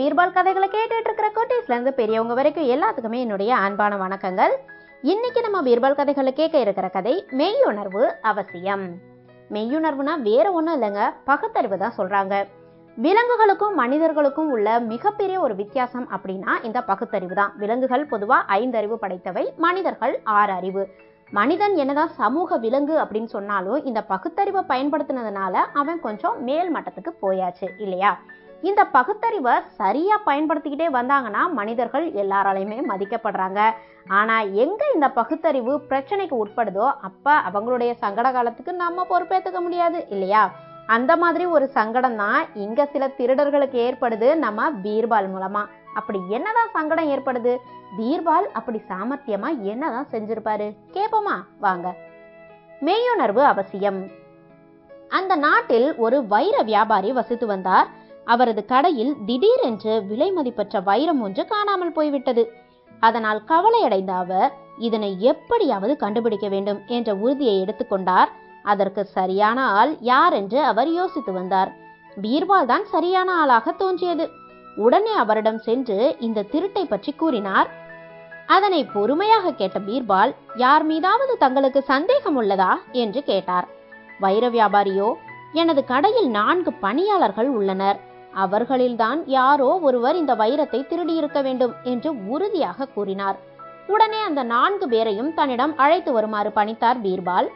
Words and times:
பீர்பால் 0.00 0.34
கதைகளை 0.34 0.66
கேட்டுட்டு 0.72 1.08
இருக்கிற 1.08 1.28
குட்டீஸ்லேருந்து 1.36 1.90
பெரியவங்க 1.96 2.34
வரைக்கும் 2.34 2.68
எல்லாத்துக்குமே 2.74 3.18
என்னுடைய 3.24 3.50
அன்பான 3.56 3.96
வணக்கங்கள். 3.96 4.52
இன்னைக்கு 5.02 5.40
நம்ம 5.40 5.58
பீர்பால் 5.66 5.96
கதைகளை 5.98 6.32
கேட்க 6.32 6.56
இருக்கிற 6.58 6.88
கதை 6.88 7.14
மெய்யுணர்வு 7.40 8.04
அவசியம். 8.30 8.84
மெய்யுணர்வுனா 9.54 10.14
வேற 10.28 10.46
ஒன்றும் 10.52 10.76
இல்லைங்க 10.76 11.02
பகுத்தறிவு 11.24 11.78
தான் 11.78 11.96
சொல்றாங்க. 11.98 12.34
விலங்குகளுக்கும் 12.96 13.74
மனிதர்களுக்கும் 13.74 14.50
உள்ள 14.50 14.78
மிகப்பெரிய 14.92 15.40
ஒரு 15.40 15.54
வித்தியாசம் 15.54 16.08
அப்படின்னா 16.16 16.64
இந்த 16.68 16.80
பகுத்தறிவு 16.90 17.34
தான். 17.34 17.52
விலங்குகள் 17.56 18.06
பொதுவாக 18.06 18.58
ஐந்தறிவு 18.60 18.98
படைத்தவை 19.04 19.44
மனிதர்கள் 19.66 20.16
ஆறு 20.24 20.52
அறிவு 20.52 20.84
மனிதன் 21.30 21.76
என்னதான் 21.76 22.12
சமூக 22.22 22.56
விலங்கு 22.56 22.96
அப்படின்னு 23.04 23.32
சொன்னாலும் 23.36 23.84
இந்த 23.84 24.02
பகுத்தறிவை 24.14 24.62
பயன்படுத்தினதுனால 24.74 25.54
அவன் 25.82 26.00
கொஞ்சம் 26.00 26.38
மேல் 26.50 26.76
மட்டத்துக்கு 26.76 27.12
போயாச்சு 27.24 27.68
இல்லையா? 27.78 28.18
இந்த 28.62 28.84
பகுத்தறிவை 28.84 29.52
சரியா 29.66 30.20
பயன்படுத்திக்கிட்டே 30.26 30.88
வந்தாங்கன்னா 30.96 31.52
மனிதர்கள் 31.52 32.12
எல்லாராலையுமே 32.12 32.78
மதிக்கப்படுறாங்க. 32.88 33.60
ஆனா 34.08 34.40
எங்க 34.40 34.82
இந்த 34.94 35.10
பகுத்தறிவு 35.10 35.78
பிரச்சனைக்கு 35.78 36.36
உட்படுதோ 36.44 36.92
அப்ப 37.00 37.34
அவங்களுடைய 37.52 37.92
சங்கட 38.02 38.32
காலத்துக்கு 38.32 38.72
நம்ம 38.72 39.06
பொறுப்பேற்றுக்க 39.10 39.60
முடியாது 39.60 40.06
இல்லையா? 40.08 40.50
அந்த 40.86 41.16
மாதிரி 41.16 41.44
ஒரு 41.44 41.68
சங்கடம் 41.68 42.16
தான் 42.16 42.46
இங்க 42.54 42.86
சில 42.86 43.06
திருடர்களுக்கு 43.08 43.78
ஏற்படுது 43.86 44.34
நம்ம 44.34 44.70
பீர்பால் 44.70 45.28
மூலமா. 45.34 45.62
அப்படி 45.94 46.20
என்னதான் 46.28 46.72
சங்கடம் 46.72 47.08
ஏற்படுது? 47.08 47.56
பீர்பால் 47.98 48.48
அப்படி 48.52 48.82
சாமர்த்தியமா 48.88 49.60
என்னதான் 49.60 50.10
செஞ்சிருப்பாரு? 50.12 50.76
கேப்போமா? 50.92 51.36
வாங்க. 51.60 51.94
மெய்யுணர்வு 52.80 53.42
அவசியம். 53.44 54.10
அந்த 55.08 55.36
நாட்டில் 55.36 55.96
ஒரு 55.96 56.26
வைர 56.26 56.62
வியாபாரி 56.62 57.12
வசித்து 57.12 57.46
வந்தார். 57.46 57.88
அவரது 58.24 58.64
கடையில் 58.64 59.16
திடீரென்று 59.26 60.04
விலை 60.04 60.32
மதிப்பற்ற 60.32 60.80
வைரம் 60.80 61.20
ஒன்று 61.20 61.46
காணாமல் 61.46 61.92
போய்விட்டது. 61.92 62.52
அதனால் 63.00 63.44
கவலையடைந்த 63.48 64.10
அவர் 64.10 64.52
இதனை 64.78 65.20
எப்படியாவது 65.20 65.96
கண்டுபிடிக்க 65.96 66.48
வேண்டும் 66.48 66.80
என்ற 66.86 67.14
உறுதியை 67.14 67.60
எடுத்துக்கொண்டார் 67.60 68.28
அதற்கு 68.62 69.04
சரியான 69.04 69.66
ஆள் 69.66 69.96
யார் 70.00 70.32
என்று 70.32 70.62
அவர் 70.62 70.92
யோசித்து 70.92 71.32
வந்தார். 71.32 71.72
பீர்பால் 72.22 72.66
தான் 72.66 72.84
சரியான 72.84 73.34
ஆளாக 73.34 73.72
தோன்றியது. 73.72 74.30
உடனே 74.76 75.12
அவரிடம் 75.12 75.58
சென்று 75.58 76.16
இந்த 76.20 76.42
திருட்டை 76.42 76.84
பற்றி 76.84 77.12
கூறினார். 77.12 77.70
அதனை 78.46 78.84
பொறுமையாக 78.84 79.52
கேட்ட 79.52 79.78
பீர்பால் 79.78 80.34
யார் 80.56 80.84
மீதாவது 80.84 81.36
தங்களுக்கு 81.38 81.82
சந்தேகம் 81.82 82.42
உள்ளதா? 82.42 82.74
என்று 82.92 83.22
கேட்டார். 83.22 83.68
வைர 84.18 84.48
வியாபாரியோ 84.48 85.12
எனது 85.52 85.84
கடையில் 85.84 86.28
நான்கு 86.28 86.72
பணியாளர்கள் 86.72 87.48
உள்ளனர். 87.48 88.00
அவர்களில்தான் 88.34 89.22
யாரோ 89.26 89.78
ஒருவர் 89.78 90.16
இந்த 90.16 90.34
வைரத்தை 90.34 90.80
திருடியிருக்க 90.82 91.42
வேண்டும் 91.42 91.74
என்று 91.82 92.26
உறுதியாக 92.26 92.86
கூறினார். 92.86 93.38
உடனே 93.86 94.20
அந்த 94.20 94.42
நான்கு 94.42 94.88
பேரையும் 94.88 95.34
தன்னிடம் 95.34 95.76
அழைத்து 95.76 96.12
வருமாறு 96.12 96.52
பணித்தார் 96.54 96.98
பீர்பால். 97.02 97.48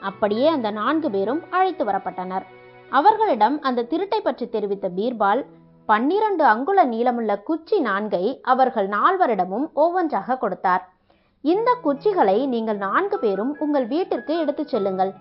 அப்படியே 0.00 0.46
அந்த 0.46 0.70
நான்கு 0.70 1.10
பேரும் 1.10 1.42
அழைத்து 1.50 1.84
வரப்பட்டனர். 1.84 2.44
அவர்களிடம் 2.90 3.60
அந்த 3.60 3.86
திருட்டை 3.90 4.18
பற்றி 4.22 4.48
தெரிவித்த 4.48 4.88
பீர்பால் 4.96 5.44
பன்னிரண்டு 5.86 6.44
அங்குல 6.44 6.84
நீளமுள்ள 6.84 7.42
குச்சி 7.42 7.82
நான்கை 7.82 8.40
அவர்கள் 8.42 8.88
நால்வரிடமும் 8.88 9.66
ஒவ்வொன்றாக 9.72 10.36
கொடுத்தார். 10.36 10.88
இந்த 11.42 11.76
குச்சிகளை 11.84 12.46
நீங்கள் 12.46 12.76
நான்கு 12.76 13.18
பேரும் 13.18 13.56
உங்கள் 13.58 13.86
வீட்டிற்கு 13.86 14.38
எடுத்துச் 14.38 14.68
செல்லுங்கள். 14.68 15.12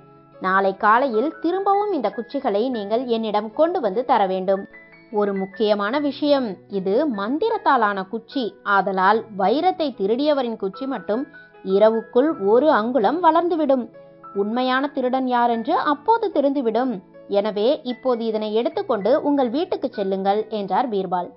நாளை 0.41 0.77
காலையில் 0.77 1.39
திரும்பவும் 1.39 1.91
இந்த 1.91 2.09
குச்சிகளை 2.09 2.69
நீங்கள் 2.69 3.05
என்னிடம் 3.05 3.53
கொண்டு 3.53 3.79
வந்து 3.79 4.05
தர 4.05 4.25
வேண்டும். 4.25 4.67
ஒரு 5.11 5.33
முக்கியமான 5.33 5.99
விஷயம். 5.99 6.57
இது 6.67 7.07
மந்திரத்தாலான 7.07 8.03
குச்சி. 8.03 8.55
ஆதலால் 8.63 9.25
வைரத்தை 9.37 9.95
திருடியவரின் 9.95 10.55
குச்சி 10.55 10.87
மட்டும் 10.87 11.27
இரவுக்குள் 11.63 12.45
ஒரு 12.45 12.71
அங்குலம் 12.71 13.23
வளர்ந்துவிடும். 13.23 13.89
உண்மையான 14.33 14.87
திருடன் 14.87 15.27
யார் 15.27 15.49
என்று 15.49 15.75
அப்போது 15.75 16.31
தெரிந்துவிடும். 16.33 17.01
எனவே 17.27 17.81
இப்போது 17.83 18.25
இதனை 18.25 18.53
எடுத்துக்கொண்டு 18.53 19.21
உங்கள் 19.21 19.49
வீட்டுக்கு 19.49 19.89
செல்லுங்கள் 19.89 20.47
என்றார் 20.49 20.89
பீர்பால். 20.89 21.29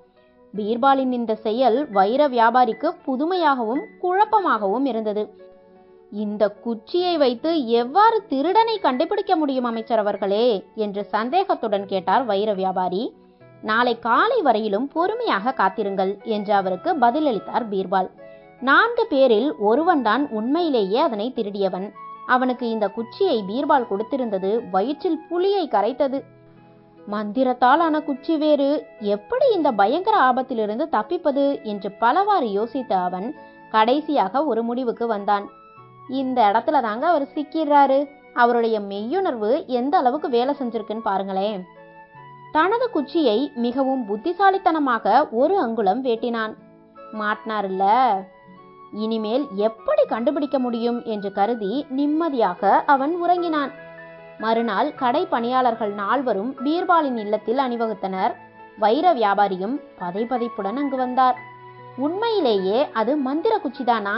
பீர்பாலின் 0.55 1.11
இந்த 1.11 1.35
செயல் 1.35 1.89
வைர 1.91 2.27
வியாபாரிக்கு 2.27 2.89
புதுமையாகவும் 3.05 3.83
குழப்பமாகவும் 4.01 4.85
இருந்தது. 4.85 5.41
இந்த 6.11 6.49
குச்சியை 6.49 7.17
வைத்து 7.17 7.67
எவ்வாறு 7.67 8.25
திருடனை 8.27 8.79
கண்டுபிடிக்க 8.79 9.35
முடியும் 9.35 9.63
அமைச்சர் 9.63 9.99
அவர்களே? 9.99 10.65
என்று 10.75 11.05
சந்தேகத்துடன் 11.05 11.85
கேட்டார் 11.85 12.25
வைர 12.25 12.53
வியாபாரி. 12.53 13.13
நாளை 13.63 13.99
காலை 13.99 14.41
வரையிலும் 14.41 14.87
பொறுமையாக 14.87 15.51
காத்திருங்கள் 15.51 16.11
என்று 16.35 16.53
அவருக்கு 16.53 16.89
பதிலளித்தார் 16.93 17.65
பீர்பால். 17.71 18.09
நான்கு 18.59 19.05
பேரில் 19.05 19.49
ஒருவன்தான் 19.57 20.23
உண்மையிலேயே 20.29 20.99
அதனை 20.99 21.33
திருடியவன். 21.35 21.87
அவனுக்கு 22.27 22.69
இந்த 22.69 22.87
குச்சியை 22.87 23.43
பீர்பால் 23.49 23.89
கொடுத்திருந்தது 23.89 24.69
வயிற்றில் 24.71 25.23
புலியை 25.29 25.67
கரைத்தது. 25.67 26.19
மந்திரத்தால் 27.07 27.79
ஆன 27.79 28.01
குச்சி 28.01 28.37
வேறு. 28.37 28.69
எப்படி 28.99 29.47
இந்த 29.53 29.71
பயங்கர 29.71 30.17
ஆபத்திலிருந்து 30.19 30.85
தப்பிப்பது 30.91 31.45
என்று 31.63 31.91
பலவாறு 31.91 32.47
யோசித்த 32.47 32.93
அவன் 32.93 33.27
கடைசியாக 33.71 34.43
ஒரு 34.45 34.63
முடிவுக்கு 34.63 35.07
வந்தான். 35.07 35.47
இந்த 36.09 36.39
இடத்துல 36.51 36.81
தாங்க 36.81 37.07
அவர் 37.07 37.27
சிக்கிறாரு 37.35 37.99
அவருடைய 38.33 38.79
மெய்யுணர்வு 38.79 39.65
எந்த 39.65 39.97
அளவுக்கு 39.97 40.29
வேலை 40.29 40.55
செஞ்சிருக்குன்னு 40.59 41.07
பாருங்களேன். 41.11 41.63
தனது 42.55 42.89
குச்சியை 42.89 43.51
மிகவும் 43.55 44.05
புத்திசாலித்தனமாக 44.05 45.27
ஒரு 45.31 45.57
அங்குலம் 45.57 46.03
வேட்டினான். 46.03 46.53
மாட்டினார்ல 47.13 47.83
இனிமேல் 48.93 49.47
எப்படி 49.55 50.03
கண்டுபிடிக்க 50.05 50.59
முடியும் 50.59 51.03
என்று 51.03 51.31
கருதி 51.31 51.85
நிம்மதியாக 51.89 52.83
அவன் 52.85 53.15
உறங்கினான். 53.15 53.71
மறுநாள் 54.39 54.95
கடை 54.95 55.25
பணியாளர்கள் 55.25 55.93
நால்வரும் 55.93 56.55
பீர்பாலின் 56.65 57.17
இல்லத்தில் 57.17 57.57
அணிவகுத்தனர். 57.57 58.35
வைர 58.79 59.13
வியாபாரியும் 59.13 59.75
பதைபதைப்புடன் 59.99 60.75
அங்கு 60.75 60.97
வந்தார். 60.97 61.37
உண்மையிலேயே 61.97 62.87
அது 62.91 63.17
மந்திர 63.17 63.59
குச்சிதானா? 63.63 64.17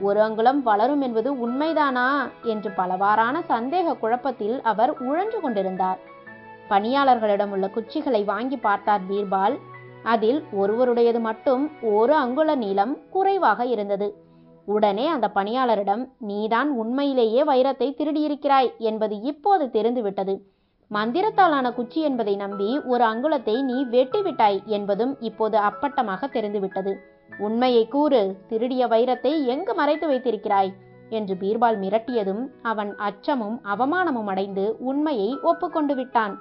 ஒரு 0.00 0.22
அங்குலம் 0.22 0.62
வளரும் 0.62 1.00
என்பது 1.00 1.48
உண்மைதானா? 1.48 2.08
என்று 2.42 2.72
பலவாறான 2.76 3.42
சந்தேக 3.48 3.98
குழப்பத்தில் 3.98 4.62
அவர் 4.62 4.98
உழன்று 4.98 5.40
கொண்டிருந்தார். 5.40 6.10
பணியாளர்களிடம் 6.72 7.48
உள்ள 7.48 7.66
குச்சிகளை 7.66 8.24
வாங்கி 8.24 8.56
பார்த்தார் 8.56 9.00
பீர்பால். 9.10 9.56
அதில் 10.02 10.44
ஒருவருடையது 10.60 11.20
மட்டும் 11.20 11.70
ஒரு 11.82 12.14
அங்குல 12.14 12.54
நீளம் 12.54 12.94
குறைவாக 13.10 13.64
இருந்தது. 13.64 14.08
உடனே 14.66 15.06
அந்த 15.06 15.30
பணியாளரிடம் 15.34 16.08
நீதான் 16.18 16.70
உண்மையிலேயே 16.70 17.42
வைரத்தை 17.42 17.88
திருடியிருக்கிறாய் 17.94 18.70
என்பது 18.78 19.20
இப்போது 19.20 19.70
தெரிந்துவிட்டது. 19.70 20.34
மந்திரத்தாலான 20.90 21.66
குச்சி 21.72 22.00
என்பதை 22.00 22.36
நம்பி 22.36 22.80
ஒரு 22.84 23.04
அங்குலத்தை 23.04 23.62
நீ 23.62 23.84
வெட்டிவிட்டாய் 23.84 24.64
என்பதும் 24.64 25.20
இப்போது 25.20 25.58
அப்பட்டமாக 25.58 26.28
தெரிந்துவிட்டது. 26.28 26.92
உண்மையை 27.38 27.88
கூறு 27.88 28.20
திருடிய 28.48 28.86
வைரத்தை 28.86 29.44
எங்கு 29.44 29.74
மறைத்து 29.74 30.06
வைத்திருக்கிறாய்? 30.06 30.72
என்று 31.08 31.34
பீர்பால் 31.34 31.78
மிரட்டியதும் 31.78 32.42
அவன் 32.62 32.96
அச்சமும் 32.96 33.56
அவமானமும் 33.64 34.26
அடைந்து 34.26 34.76
உண்மையை 34.78 35.38
ஒப்புக்கொண்டு 35.42 35.94
விட்டான். 35.94 36.34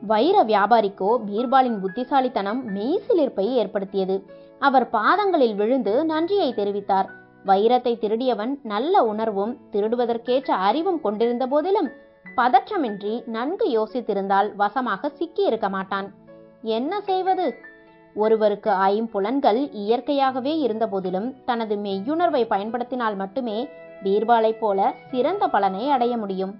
வைர 0.00 0.44
வியாபாரிக்கோ 0.44 1.18
பீர்பாலின் 1.26 1.80
புத்திசாலித்தனம் 1.80 2.76
மெய்சிலிர்ப்பை 2.76 3.52
ஏற்படுத்தியது. 3.52 4.24
அவர் 4.58 4.90
பாதங்களில் 4.90 5.54
விழுந்து 5.54 6.04
நன்றியை 6.04 6.52
தெரிவித்தார். 6.52 7.08
வைரத்தை 7.46 7.98
திருடியவன் 7.98 8.60
நல்ல 8.62 9.02
உணர்வும் 9.02 9.56
திருடுவதற்கேற்ற 9.72 10.50
அறிவும் 10.50 11.00
கொண்டிருந்த 11.00 11.46
போதிலும் 11.46 11.90
பதற்றமின்றி 12.36 13.26
நன்கு 13.26 13.68
யோசித்திருந்தால் 13.68 14.54
வசமாக 14.54 15.08
சிக்கி 15.08 15.44
இருக்க 15.44 15.68
மாட்டான். 15.68 16.12
என்ன 16.62 17.00
செய்வது? 17.00 17.54
ஒருவருக்கு 18.14 18.70
ஐம்புலன்கள் 18.70 19.68
இயற்கையாகவே 19.72 20.58
இருந்த 20.58 20.86
போதிலும் 20.86 21.44
தனது 21.44 21.76
மெய்யுணர்வை 21.76 22.46
பயன்படுத்தினால் 22.46 23.16
மட்டுமே 23.16 23.68
பீர்பாலைப் 24.02 24.58
போல 24.58 24.94
சிறந்த 25.10 25.48
பலனை 25.48 25.90
அடைய 25.90 26.16
முடியும். 26.16 26.54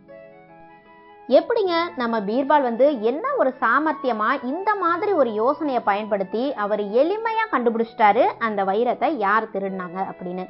எப்படிங்க 1.37 1.75
நம்ம 1.97 2.21
பீர்பால் 2.21 2.63
வந்து 2.63 2.87
என்ன 3.01 3.25
ஒரு 3.39 3.55
சாமர்த்தியமா 3.61 4.29
இந்த 4.45 4.75
மாதிரி 4.75 5.13
ஒரு 5.13 5.33
யோசனையை 5.33 5.83
பயன்படுத்தி 5.83 6.55
அவர் 6.55 6.83
எளிமையா 7.01 7.45
கண்டுபிடிச்சிட்டாரு 7.51 8.25
அந்த 8.39 8.65
வைரத்தை 8.65 9.09
யார் 9.17 9.51
திருடினாங்க 9.51 9.99
அப்படின்னு. 10.11 10.45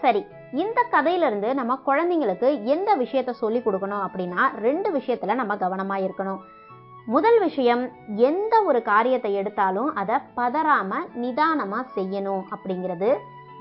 சரி 0.00 0.26
இந்த 0.52 0.86
கதையிலிருந்து 0.90 1.54
நம்ம 1.54 1.78
குழந்தைங்களுக்கு 1.86 2.62
எந்த 2.64 2.96
விஷயத்த 2.96 3.30
சொல்லி 3.30 3.58
கொடுக்கணும் 3.58 4.04
அப்படின்னா 4.06 4.44
ரெண்டு 4.58 4.90
விஷயத்துல 4.98 5.34
நம்ம 5.34 5.54
கவனமா 5.54 5.96
இருக்கணும். 6.06 6.40
முதல் 7.06 7.38
விஷயம் 7.38 7.90
எந்த 8.16 8.62
ஒரு 8.62 8.82
காரியத்தை 8.82 9.34
எடுத்தாலும் 9.34 9.94
அதை 9.94 10.16
பதறாம 10.36 10.92
நிதானமா 11.16 11.80
செய்யணும் 11.96 12.42
அப்படிங்கிறது. 12.54 13.10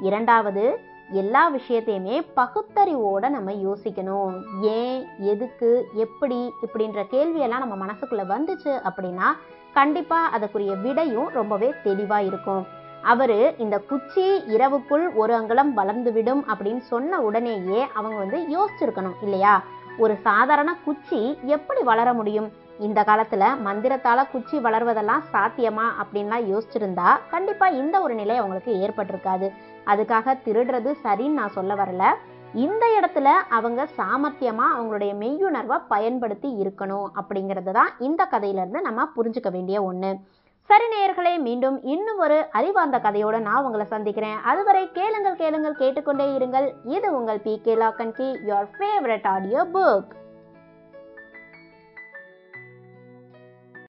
இரண்டாவது 0.01 0.79
எல்லா 1.11 1.51
விஷயத்தையுமே 1.51 2.25
பகுத்தறிவோட 2.35 3.29
நம்ம 3.29 3.51
யோசிக்கணும். 3.51 4.61
ஏன் 4.61 5.05
எதுக்கு 5.19 5.87
எப்படி 5.93 6.53
இப்படின்ற 6.61 7.03
கேள்வியெல்லாம் 7.11 7.63
நம்ம 7.63 7.85
மனசுக்குள்ள 7.85 8.23
வந்துச்சு 8.33 8.81
அப்படின்னா 8.89 9.29
கண்டிப்பா 9.73 10.37
அதுக்குரிய 10.37 10.81
விடையும் 10.81 11.29
ரொம்பவே 11.29 11.73
தெளிவா 11.83 12.17
இருக்கும். 12.17 12.67
அவரு 13.01 13.55
இந்த 13.57 13.79
குச்சி 13.79 14.43
இரவுக்குள் 14.47 15.13
ஒரு 15.13 15.33
அங்குலம் 15.33 15.77
வளர்ந்துவிடும் 15.77 16.41
அப்படின்னு 16.53 16.77
சொன்ன 16.77 17.21
உடனேயே 17.21 17.85
அவங்க 17.93 18.17
வந்து 18.17 18.47
யோசிச்சிருக்கணும் 18.57 19.15
இல்லையா? 19.21 19.63
ஒரு 19.99 20.15
சாதாரண 20.15 20.77
குச்சி 20.85 21.37
எப்படி 21.45 21.81
வளர 21.83 22.09
முடியும்? 22.13 22.49
இந்த 22.79 22.99
காலத்துல 23.01 23.43
மந்திரத்தால 23.65 24.19
குச்சி 24.31 24.57
வளர்வதெல்லாம் 24.57 25.23
சாத்தியமா 25.33 25.85
அப்படின்லாம் 26.01 26.45
யோசிச்சிருந்தா 26.51 27.09
கண்டிப்பா 27.29 27.67
இந்த 27.67 28.01
ஒரு 28.01 28.13
நிலை 28.13 28.37
அவங்களுக்கு 28.37 28.73
ஏற்பட்டிருக்காது. 28.85 29.47
அதுக்காக 29.85 30.35
திருடுறது 30.45 30.91
சரின்னு 31.03 31.39
நான் 31.39 31.55
சொல்ல 31.57 31.73
வரல. 31.75 32.03
இந்த 32.53 32.85
இடத்துல 32.99 33.27
அவங்க 33.49 33.87
சாமர்த்தியமா 33.97 34.67
அவங்களுடைய 34.77 35.11
மெய்யுணர்வை 35.15 35.77
பயன்படுத்தி 35.87 36.49
இருக்கணும் 36.63 37.07
அப்படிங்கிறது 37.19 37.71
தான் 37.71 37.91
இந்த 37.99 38.25
கதையிலிருந்து 38.25 38.81
நம்ம 38.81 39.09
புரிஞ்சுக்க 39.15 39.51
வேண்டிய 39.51 39.83
ஒன்று 39.83 40.11
சரி 40.69 40.87
நேயர்களே 40.93 41.31
மீண்டும் 41.45 41.77
இன்னும் 41.83 42.17
ஒரு 42.17 42.35
அறிவார்ந்த 42.51 42.97
கதையோட 42.97 43.37
நான் 43.41 43.63
உங்களை 43.63 43.85
சந்திக்கிறேன். 43.85 44.35
அதுவரை 44.51 44.91
கேளுங்கள் 44.91 45.39
கேளுங்கள் 45.41 45.79
கேட்டுக்கொண்டே 45.81 46.25
இருங்கள். 46.37 46.67
இது 46.95 47.07
உங்கள் 47.17 47.39
B 47.45 47.53
K 47.63 47.75
லாக்கன் 47.75 48.11
Ki 48.11 48.27
your 48.49 48.67
favourite 48.77 49.27
audio 49.27 49.61
book 49.73 50.11